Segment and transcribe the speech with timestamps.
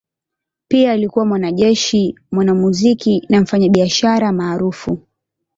[0.67, 4.99] Pia alikuwa mwanajeshi, mwanamuziki na mfanyabiashara maarufu.